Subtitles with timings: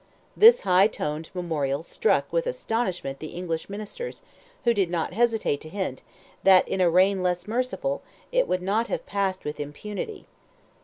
[0.35, 4.23] This high toned memorial struck with astonishment the English ministers,
[4.63, 6.01] who did not hesitate to hint,
[6.41, 8.01] that, in a reign less merciful,
[8.31, 10.25] it would not have passed with impunity.